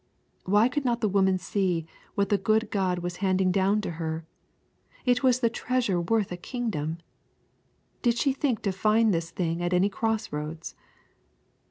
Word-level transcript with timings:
Why 0.45 0.67
could 0.67 0.83
not 0.83 0.99
the 1.01 1.07
woman 1.07 1.37
see 1.37 1.85
what 2.15 2.29
the 2.29 2.37
good 2.39 2.71
God 2.71 2.97
was 2.97 3.17
handing 3.17 3.51
down 3.51 3.81
to 3.81 3.91
her? 4.01 4.25
It 5.05 5.21
was 5.21 5.41
the 5.41 5.49
treasure 5.51 6.01
worth 6.01 6.31
a 6.31 6.37
kingdom. 6.37 6.97
Did 8.01 8.17
she 8.17 8.33
think 8.33 8.63
to 8.63 8.71
find 8.71 9.13
this 9.13 9.29
thing 9.29 9.61
at 9.61 9.73
any 9.73 9.89
crossroads? 9.89 10.73